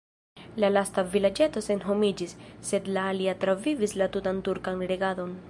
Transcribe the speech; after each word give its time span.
La 0.63 0.69
lasta 0.75 1.03
vilaĝeto 1.15 1.63
senhomiĝis, 1.65 2.33
sed 2.71 2.91
la 2.97 3.05
alia 3.13 3.37
travivis 3.45 3.95
la 4.03 4.13
tutan 4.17 4.43
turkan 4.51 4.85
regadon. 4.95 5.39